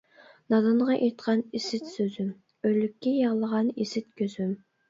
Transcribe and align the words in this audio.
نادانغا 0.53 0.95
ئېيتقان 0.95 1.43
ئىسىت 1.59 1.91
سۆزۈم، 1.97 2.31
ئۆلۈككە 2.65 3.15
يىغلىغان 3.19 3.73
ئىسىت 3.75 4.13
كۆزۈم. 4.25 4.61